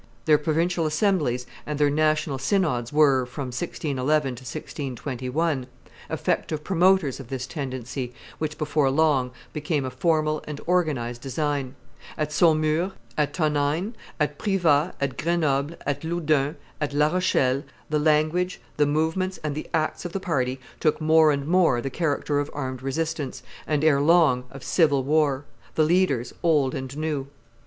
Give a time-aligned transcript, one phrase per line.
[0.25, 5.67] Their provincial assemblies and their national synods were, from 1611 to 1621,
[6.09, 11.75] effective promoters of this tendency, which before long became a formal and organized design;
[12.17, 17.61] at Saumur, at Tonneins, at Privas, at Grenoble, at Loudun, at La Rochelle,
[17.91, 21.91] the language, the movements, and the acts of the party took more and more the
[21.91, 25.45] character of armed resistance, and, ere long, of civil war;
[25.75, 27.27] the leaders, old and new.